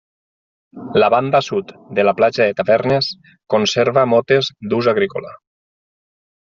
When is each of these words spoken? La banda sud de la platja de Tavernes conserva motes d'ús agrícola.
La 1.03 1.09
banda 1.13 1.41
sud 1.49 1.73
de 1.99 2.07
la 2.09 2.15
platja 2.21 2.47
de 2.49 2.57
Tavernes 2.63 3.13
conserva 3.57 4.09
motes 4.17 4.53
d'ús 4.73 4.95
agrícola. 4.97 5.41